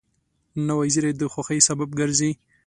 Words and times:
نوې 0.67 0.87
زېری 0.93 1.11
د 1.17 1.21
خوښۍ 1.33 1.59
سبب 1.67 1.89
ګرځي 1.99 2.31